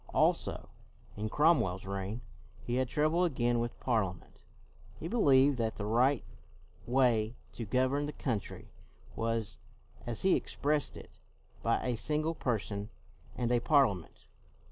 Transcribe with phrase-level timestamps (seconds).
[0.15, 0.69] Also,
[1.15, 2.21] in Cromwell's reign,
[2.65, 4.41] he had trou ble again with Parliament.
[4.99, 6.23] He believed that the right
[6.87, 8.71] way to govern the country
[9.15, 9.59] was,
[10.07, 11.19] as he expressed it,
[11.61, 12.89] by a Single Person
[13.35, 14.25] and a Parliament.